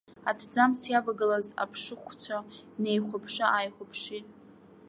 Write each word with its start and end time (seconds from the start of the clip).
Аҭӡамц 0.29 0.79
иавагылаз 0.91 1.47
аԥшыхәцәа 1.63 2.37
неихәаԥшы-ааихәаԥшит. 2.81 4.27